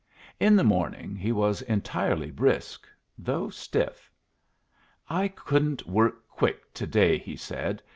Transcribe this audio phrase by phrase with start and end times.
[0.39, 2.87] In the morning he was entirely brisk,
[3.19, 4.09] though stiff.
[5.07, 7.83] "I couldn't work quick to day," he said.